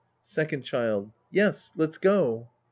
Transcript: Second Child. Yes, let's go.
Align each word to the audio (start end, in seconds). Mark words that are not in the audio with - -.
Second 0.23 0.63
Child. 0.63 1.11
Yes, 1.29 1.71
let's 1.75 1.99
go. 1.99 2.49